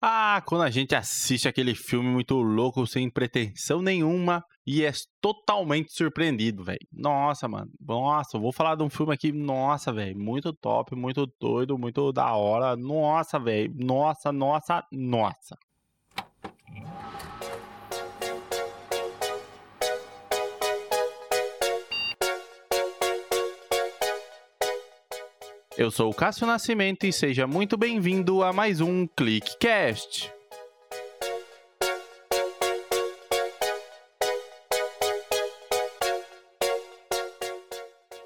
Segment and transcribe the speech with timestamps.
[0.00, 5.92] Ah, quando a gente assiste aquele filme muito louco, sem pretensão nenhuma, e é totalmente
[5.92, 6.78] surpreendido, velho.
[6.92, 7.68] Nossa, mano.
[7.80, 10.16] Nossa, vou falar de um filme aqui, nossa, velho.
[10.16, 12.76] Muito top, muito doido, muito da hora.
[12.76, 13.72] Nossa, velho.
[13.74, 15.56] Nossa, nossa, nossa.
[25.78, 30.28] Eu sou o Cássio Nascimento e seja muito bem-vindo a mais um ClickCast.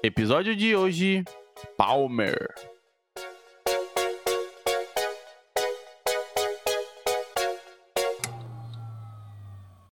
[0.01, 1.23] Episódio de hoje:
[1.77, 2.55] Palmer.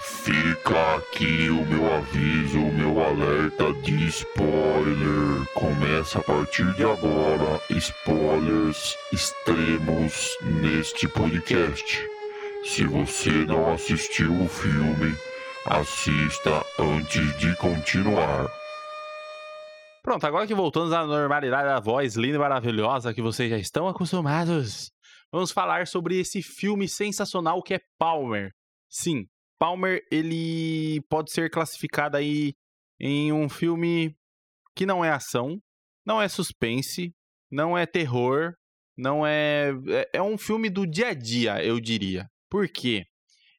[0.00, 5.44] Fica aqui o meu aviso, o meu alerta de spoiler.
[5.54, 11.98] Começa a partir de agora spoilers extremos neste podcast.
[12.64, 15.16] Se você não assistiu o filme,
[15.66, 18.48] assista antes de continuar.
[20.02, 23.88] Pronto, agora que voltamos à normalidade da voz linda e maravilhosa que vocês já estão
[23.88, 24.92] acostumados,
[25.32, 28.52] vamos falar sobre esse filme sensacional que é Palmer.
[28.88, 29.26] Sim,
[29.58, 32.54] Palmer, ele pode ser classificado aí
[33.00, 34.14] em um filme
[34.74, 35.58] que não é ação,
[36.06, 37.12] não é suspense,
[37.50, 38.54] não é terror,
[38.96, 39.72] não é.
[39.88, 42.26] É, é um filme do dia a dia, eu diria.
[42.50, 43.04] Por quê?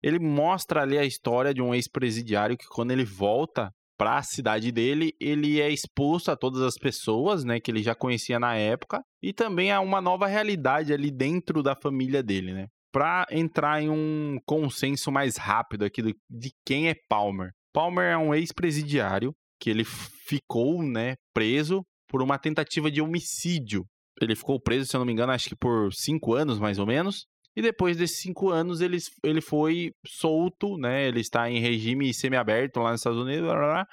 [0.02, 4.72] Ele mostra ali a história de um ex-presidiário que, quando ele volta para a cidade
[4.72, 9.04] dele, ele é exposto a todas as pessoas, né, que ele já conhecia na época,
[9.22, 12.68] e também a uma nova realidade ali dentro da família dele, né?
[12.91, 17.51] Para entrar em um consenso mais rápido aqui do, de quem é Palmer.
[17.73, 23.85] Palmer é um ex-presidiário que ele ficou, né, preso por uma tentativa de homicídio.
[24.22, 26.85] Ele ficou preso, se eu não me engano, acho que por cinco anos, mais ou
[26.85, 27.25] menos.
[27.55, 31.07] E depois desses cinco anos, ele, ele foi solto, né?
[31.07, 33.88] Ele está em regime semiaberto lá nos Estados Unidos, blá, blá, blá,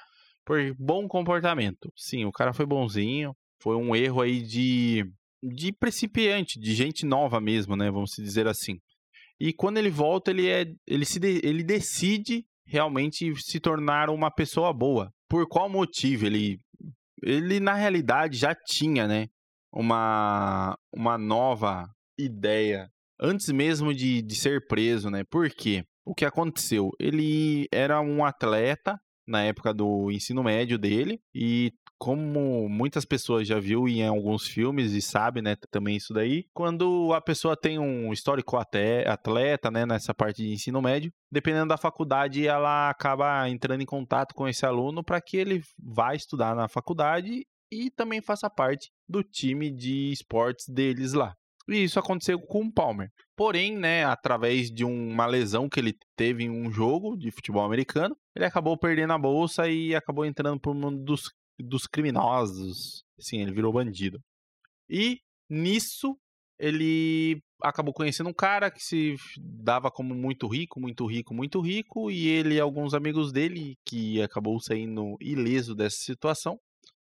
[0.45, 1.91] por bom comportamento.
[1.95, 3.33] Sim, o cara foi bonzinho.
[3.61, 5.03] Foi um erro aí de,
[5.43, 7.89] de principiante, de gente nova mesmo, né?
[7.89, 8.79] Vamos dizer assim.
[9.39, 14.31] E quando ele volta, ele, é, ele, se de, ele decide realmente se tornar uma
[14.31, 15.11] pessoa boa.
[15.29, 16.25] Por qual motivo?
[16.25, 16.59] Ele,
[17.23, 19.27] ele na realidade, já tinha, né?
[19.71, 21.87] Uma, uma nova
[22.17, 22.89] ideia
[23.19, 25.23] antes mesmo de, de ser preso, né?
[25.29, 25.83] Por quê?
[26.05, 26.91] O que aconteceu?
[26.99, 28.97] Ele era um atleta
[29.27, 34.93] na época do ensino médio dele e como muitas pessoas já viu em alguns filmes
[34.93, 39.85] e sabe, né, também isso daí, quando a pessoa tem um histórico até atleta, né,
[39.85, 44.65] nessa parte de ensino médio, dependendo da faculdade, ela acaba entrando em contato com esse
[44.65, 50.11] aluno para que ele vá estudar na faculdade e também faça parte do time de
[50.11, 51.33] esportes deles lá.
[51.69, 53.09] E isso aconteceu com o Palmer.
[53.35, 58.15] Porém, né, através de uma lesão que ele teve em um jogo de futebol americano,
[58.35, 61.23] ele acabou perdendo a bolsa e acabou entrando para o mundo dos,
[61.59, 63.03] dos criminosos.
[63.19, 64.19] Sim, ele virou bandido.
[64.89, 65.19] E
[65.49, 66.17] nisso
[66.59, 72.09] ele acabou conhecendo um cara que se dava como muito rico, muito rico, muito rico,
[72.11, 76.59] e ele e alguns amigos dele, que acabou saindo ileso dessa situação,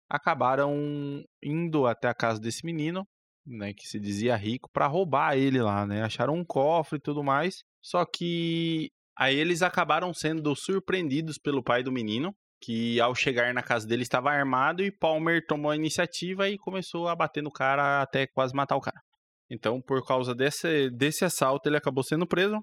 [0.09, 3.07] acabaram indo até a casa desse menino
[3.47, 6.03] né, que se dizia rico, para roubar ele lá, né?
[6.03, 7.63] Acharam um cofre e tudo mais.
[7.83, 13.63] Só que aí eles acabaram sendo surpreendidos pelo pai do menino, que ao chegar na
[13.63, 18.01] casa dele estava armado e Palmer tomou a iniciativa e começou a bater no cara
[18.01, 19.01] até quase matar o cara.
[19.51, 22.59] Então, por causa desse, desse assalto, ele acabou sendo preso.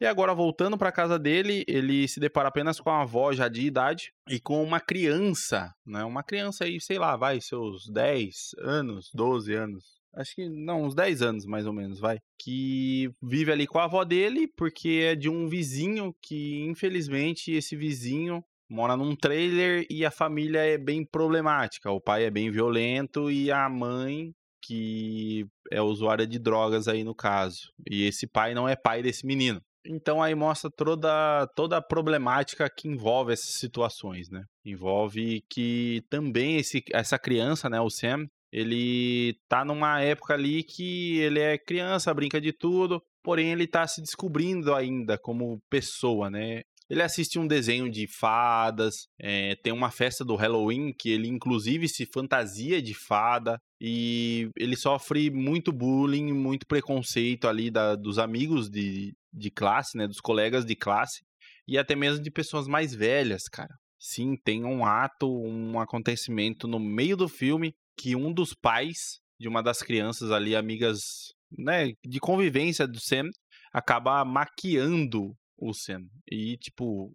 [0.00, 3.66] E agora, voltando para casa dele, ele se depara apenas com a avó já de
[3.66, 6.02] idade e com uma criança, né?
[6.04, 10.00] Uma criança aí, sei lá, vai, seus 10 anos, 12 anos.
[10.14, 12.18] Acho que, não, uns 10 anos mais ou menos, vai.
[12.38, 17.76] Que vive ali com a avó dele, porque é de um vizinho que, infelizmente, esse
[17.76, 21.90] vizinho mora num trailer e a família é bem problemática.
[21.90, 24.32] O pai é bem violento e a mãe
[24.62, 27.72] que é usuária de drogas aí no caso.
[27.90, 29.60] E esse pai não é pai desse menino.
[29.86, 34.44] Então aí mostra toda, toda a problemática que envolve essas situações, né?
[34.64, 41.18] Envolve que também esse, essa criança, né, o Sam, ele tá numa época ali que
[41.20, 46.62] ele é criança, brinca de tudo, porém ele tá se descobrindo ainda como pessoa, né?
[46.90, 51.88] Ele assiste um desenho de fadas, é, tem uma festa do Halloween que ele inclusive
[51.88, 58.68] se fantasia de fada e ele sofre muito bullying, muito preconceito ali da, dos amigos
[58.68, 61.20] de, de classe, né, dos colegas de classe
[61.68, 63.72] e até mesmo de pessoas mais velhas, cara.
[63.96, 69.46] Sim, tem um ato, um acontecimento no meio do filme que um dos pais de
[69.46, 73.30] uma das crianças ali, amigas, né, de convivência do Sam,
[73.72, 75.36] acaba maquiando
[75.72, 76.02] Sam.
[76.30, 77.12] E tipo,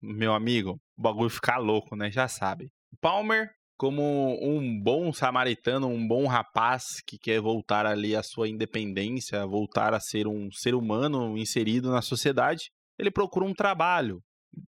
[0.00, 2.10] meu amigo, o bagulho ficar louco, né?
[2.10, 2.70] Já sabe.
[3.00, 3.50] Palmer
[3.82, 9.92] como um bom samaritano, um bom rapaz que quer voltar ali à sua independência, voltar
[9.92, 14.20] a ser um ser humano inserido na sociedade, ele procura um trabalho.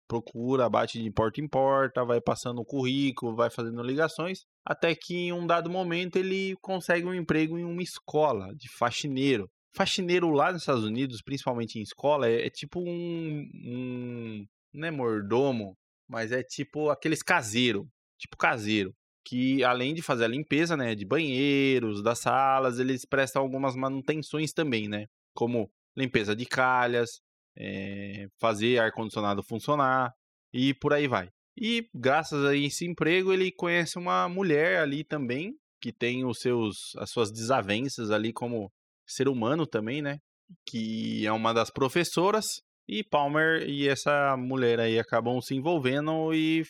[0.07, 5.15] Procura, bate de porta em porta, vai passando o currículo, vai fazendo ligações, até que
[5.15, 9.51] em um dado momento ele consegue um emprego em uma escola de faxineiro.
[9.75, 14.47] Faxineiro lá nos Estados Unidos, principalmente em escola, é, é tipo um, um.
[14.73, 15.77] Não é mordomo,
[16.09, 17.89] mas é tipo aqueles caseiro.
[18.19, 18.95] Tipo caseiro
[19.25, 24.53] que além de fazer a limpeza, né, de banheiros, das salas, eles prestam algumas manutenções
[24.53, 27.21] também, né, como limpeza de calhas,
[27.57, 30.13] é, fazer ar condicionado funcionar
[30.53, 31.29] e por aí vai.
[31.57, 36.95] E graças a esse emprego ele conhece uma mulher ali também que tem os seus
[36.97, 38.73] as suas desavenças ali como
[39.13, 40.19] ser humano também, né,
[40.67, 46.65] que é uma das professoras e Palmer e essa mulher aí acabam se envolvendo e,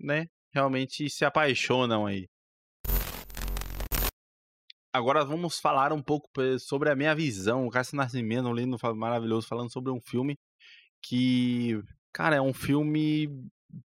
[0.00, 2.26] né, realmente se apaixonam aí.
[4.92, 7.66] Agora vamos falar um pouco sobre a minha visão.
[7.66, 10.34] O Cássio Nascimento, um lindo, maravilhoso, falando sobre um filme
[11.02, 11.80] que,
[12.12, 13.28] cara, é um filme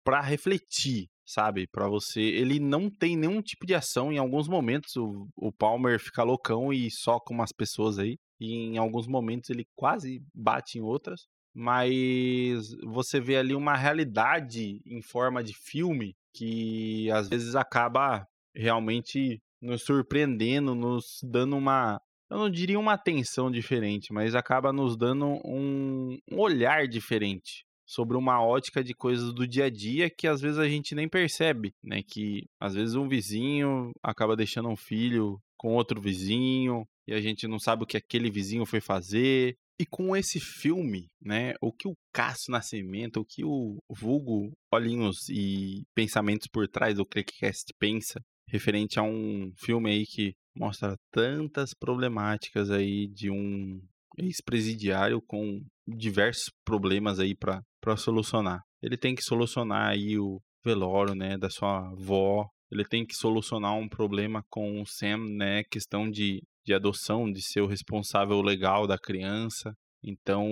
[0.03, 1.67] para refletir, sabe?
[1.67, 2.21] Para você.
[2.21, 4.11] Ele não tem nenhum tipo de ação.
[4.11, 8.17] Em alguns momentos o, o Palmer fica loucão e soca umas pessoas aí.
[8.39, 11.21] E em alguns momentos ele quase bate em outras.
[11.55, 19.39] Mas você vê ali uma realidade em forma de filme que às vezes acaba realmente
[19.61, 25.27] nos surpreendendo, nos dando uma, eu não diria uma atenção diferente, mas acaba nos dando
[25.45, 30.41] um, um olhar diferente sobre uma ótica de coisas do dia a dia que às
[30.41, 32.01] vezes a gente nem percebe, né?
[32.01, 37.47] Que às vezes um vizinho acaba deixando um filho com outro vizinho e a gente
[37.47, 41.87] não sabe o que aquele vizinho foi fazer, e com esse filme, né, o que
[41.87, 48.21] o Cássio Nascimento, o que o vulgo Olhinhos e Pensamentos por Trás do Clickcast pensa,
[48.47, 53.81] referente a um filme aí que mostra tantas problemáticas aí de um
[54.17, 58.61] ex-presidiário com diversos problemas aí para solucionar.
[58.81, 63.75] Ele tem que solucionar aí o velório, né, da sua avó, ele tem que solucionar
[63.75, 68.87] um problema com o Sam, né, questão de de adoção, de ser o responsável legal
[68.87, 69.75] da criança.
[70.03, 70.47] Então,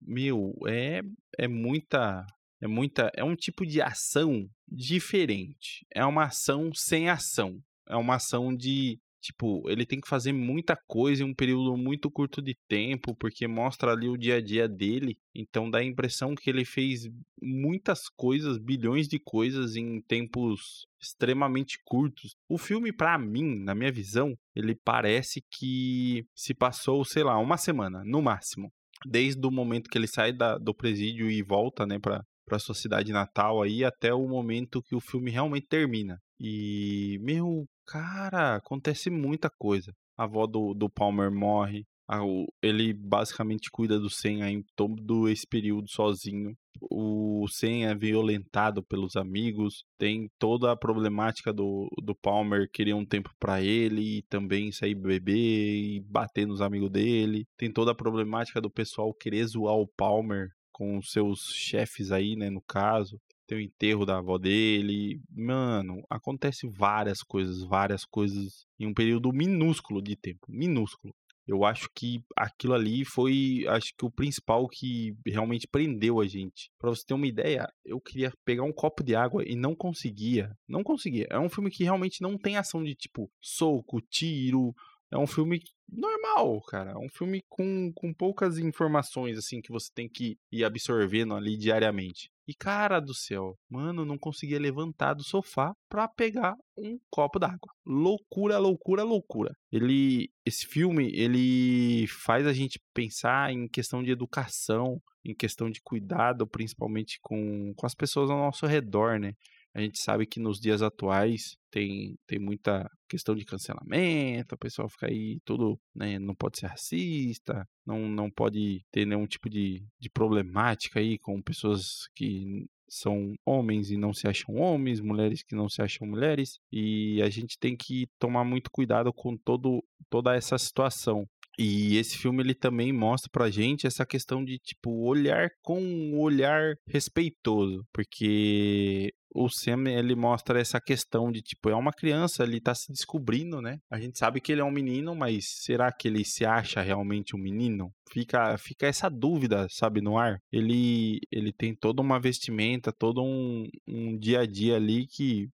[0.00, 1.00] meu, é,
[1.38, 2.24] é muita.
[2.60, 3.10] É muita.
[3.14, 5.84] É um tipo de ação diferente.
[5.94, 7.58] É uma ação sem ação.
[7.88, 12.10] É uma ação de Tipo, ele tem que fazer muita coisa em um período muito
[12.10, 15.18] curto de tempo, porque mostra ali o dia a dia dele.
[15.34, 17.08] Então dá a impressão que ele fez
[17.40, 22.36] muitas coisas, bilhões de coisas em tempos extremamente curtos.
[22.48, 27.56] O filme, para mim, na minha visão, ele parece que se passou, sei lá, uma
[27.56, 28.72] semana, no máximo.
[29.04, 32.74] Desde o momento que ele sai da, do presídio e volta, né, pra, pra sua
[32.74, 36.18] cidade natal aí, até o momento que o filme realmente termina.
[36.38, 39.92] E, meu, cara, acontece muita coisa.
[40.16, 41.84] A avó do, do Palmer morre.
[42.08, 46.54] A, o, ele basicamente cuida do Sen em todo esse período sozinho.
[46.90, 49.82] O Sen é violentado pelos amigos.
[49.98, 54.94] Tem toda a problemática do, do Palmer querer um tempo para ele e também sair
[54.94, 57.44] beber e bater nos amigos dele.
[57.56, 62.50] Tem toda a problemática do pessoal querer zoar o Palmer com seus chefes aí, né,
[62.50, 65.20] no caso tem o enterro da avó dele.
[65.30, 71.14] Mano, acontece várias coisas, várias coisas em um período minúsculo de tempo, minúsculo.
[71.46, 76.72] Eu acho que aquilo ali foi, acho que o principal que realmente prendeu a gente.
[76.76, 80.50] Para você ter uma ideia, eu queria pegar um copo de água e não conseguia.
[80.68, 81.28] Não conseguia.
[81.30, 84.74] É um filme que realmente não tem ação de tipo soco, tiro.
[85.08, 86.92] É um filme normal, cara.
[86.92, 91.56] É um filme com, com poucas informações, assim, que você tem que ir absorvendo ali
[91.56, 92.30] diariamente.
[92.48, 97.72] E cara do céu, mano, não conseguia levantar do sofá pra pegar um copo d'água.
[97.84, 99.52] Loucura, loucura, loucura.
[99.72, 105.80] Ele, esse filme, ele faz a gente pensar em questão de educação, em questão de
[105.82, 109.32] cuidado, principalmente com, com as pessoas ao nosso redor, né?
[109.76, 114.88] A gente sabe que nos dias atuais tem, tem muita questão de cancelamento, o pessoal
[114.88, 119.84] fica aí tudo, né, não pode ser racista, não, não pode ter nenhum tipo de,
[120.00, 125.54] de problemática aí com pessoas que são homens e não se acham homens, mulheres que
[125.54, 130.34] não se acham mulheres, e a gente tem que tomar muito cuidado com todo, toda
[130.34, 131.28] essa situação.
[131.58, 136.18] E esse filme ele também mostra pra gente essa questão de tipo olhar com um
[136.18, 142.60] olhar respeitoso, porque o Sam ele mostra essa questão de tipo é uma criança, ele
[142.60, 143.78] tá se descobrindo, né?
[143.90, 147.36] A gente sabe que ele é um menino, mas será que ele se acha realmente
[147.36, 147.92] um menino?
[148.10, 150.38] Fica fica essa dúvida, sabe, no ar.
[150.50, 155.48] Ele ele tem toda uma vestimenta, todo um, um dia a dia ali que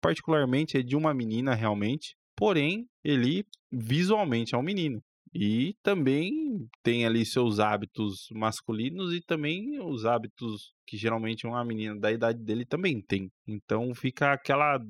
[0.00, 5.02] particularmente é de uma menina realmente, porém ele visualmente é um menino.
[5.38, 11.94] E também tem ali seus hábitos masculinos e também os hábitos que geralmente uma menina
[11.98, 13.30] da idade dele também tem.
[13.46, 14.80] Então fica aquela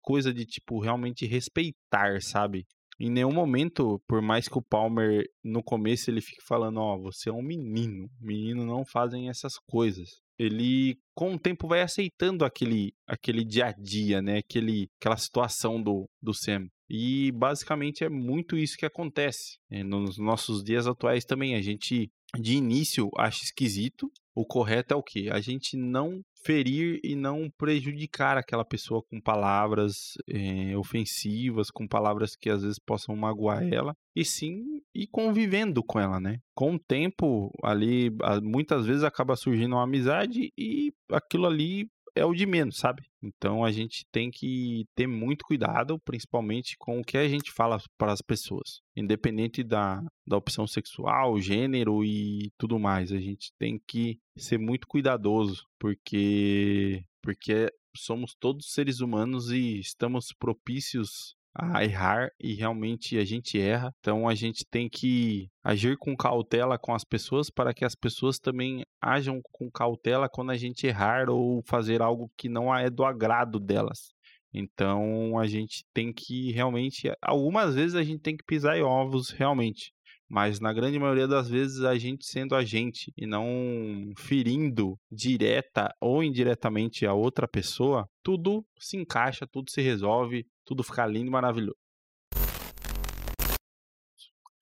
[0.00, 2.64] coisa de tipo realmente respeitar, sabe?
[3.00, 7.02] Em nenhum momento, por mais que o Palmer no começo ele fique falando, ó, oh,
[7.02, 10.08] você é um menino, menino não fazem essas coisas.
[10.38, 14.38] Ele com o tempo vai aceitando aquele aquele dia a dia, né?
[14.38, 16.68] Aquele aquela situação do do Sam.
[16.88, 19.58] E basicamente é muito isso que acontece.
[19.70, 24.10] É, nos nossos dias atuais também, a gente de início acha esquisito.
[24.34, 25.30] O correto é o que?
[25.30, 32.36] A gente não ferir e não prejudicar aquela pessoa com palavras é, ofensivas, com palavras
[32.36, 34.62] que às vezes possam magoar ela, e sim
[34.94, 36.38] ir convivendo com ela, né?
[36.54, 38.10] Com o tempo, ali,
[38.42, 43.04] muitas vezes acaba surgindo uma amizade e aquilo ali é o de menos, sabe?
[43.22, 47.78] Então a gente tem que ter muito cuidado, principalmente com o que a gente fala
[47.98, 53.12] para as pessoas, independente da, da opção sexual, gênero e tudo mais.
[53.12, 60.32] A gente tem que ser muito cuidadoso, porque porque somos todos seres humanos e estamos
[60.38, 63.92] propícios a errar e realmente a gente erra.
[64.00, 68.38] Então a gente tem que agir com cautela com as pessoas para que as pessoas
[68.38, 73.04] também ajam com cautela quando a gente errar ou fazer algo que não é do
[73.04, 74.14] agrado delas.
[74.52, 79.30] Então a gente tem que realmente, algumas vezes a gente tem que pisar em ovos
[79.30, 79.92] realmente,
[80.28, 85.94] mas na grande maioria das vezes a gente sendo a gente e não ferindo direta
[86.00, 91.30] ou indiretamente a outra pessoa, tudo se encaixa, tudo se resolve, tudo fica lindo e
[91.30, 91.76] maravilhoso.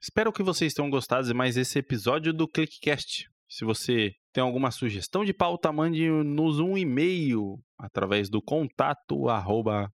[0.01, 3.27] Espero que vocês tenham gostado de mais esse episódio do ClickCast.
[3.49, 9.91] Se você tem alguma sugestão de pauta, mande-nos um e-mail através do contato arroba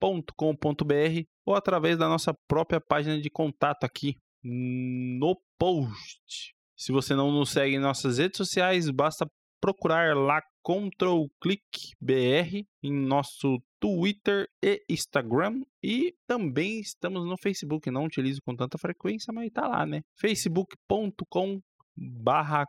[0.00, 6.54] controlclick.com.br ou através da nossa própria página de contato aqui no post.
[6.76, 9.26] Se você não nos segue em nossas redes sociais, basta
[9.60, 17.90] procurar lá Control Click BR em nosso Twitter e Instagram e também estamos no Facebook.
[17.90, 20.02] Não utilizo com tanta frequência, mas tá lá, né?
[20.20, 21.60] facebook.com
[21.96, 22.66] barra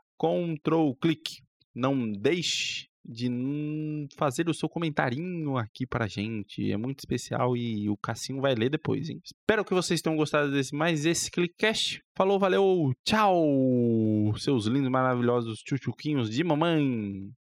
[1.02, 1.42] Click.
[1.76, 6.72] Não deixe de fazer o seu comentarinho aqui pra gente.
[6.72, 9.22] É muito especial e o Cassinho vai ler depois, hein?
[9.24, 12.02] Espero que vocês tenham gostado desse mais esse Clickcast.
[12.16, 14.34] Falou, valeu, tchau!
[14.38, 17.32] Seus lindos, maravilhosos tchutchuquinhos de mamãe!